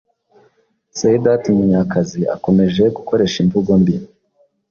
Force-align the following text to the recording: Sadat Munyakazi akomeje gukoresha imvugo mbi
Sadat 0.99 1.43
Munyakazi 1.57 2.21
akomeje 2.35 2.83
gukoresha 2.97 3.37
imvugo 3.43 3.71
mbi 3.81 3.95